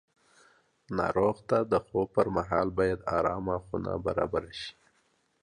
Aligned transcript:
ناروغ 0.97 1.37
ته 1.49 1.57
د 1.71 1.73
خوب 1.85 2.07
پر 2.15 2.27
مهال 2.37 2.67
باید 2.77 2.99
ارامه 3.17 3.57
خونه 3.65 3.91
برابره 4.05 4.51
شي. 4.59 4.71